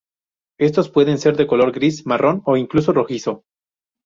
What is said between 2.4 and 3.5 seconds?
o incluso rojizo.